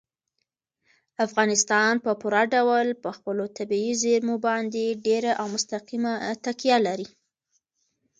[1.25, 6.13] افغانستان په پوره ډول په خپلو طبیعي زیرمو باندې ډېره او مستقیمه
[6.45, 7.07] تکیه لري.